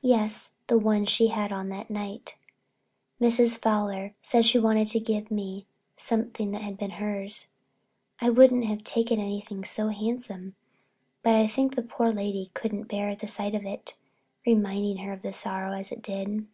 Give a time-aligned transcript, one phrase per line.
[0.00, 2.38] "Yes, the one she had on that night.
[3.20, 3.58] Mrs.
[3.58, 5.66] Fowler said she wanted to give me
[5.98, 7.48] something that had been hers.
[8.22, 10.54] I wouldn't have taken anything so handsome
[11.22, 13.98] but I think the poor lady couldn't bear the sight of it,
[14.46, 16.46] reminding her of her sorrow as it did."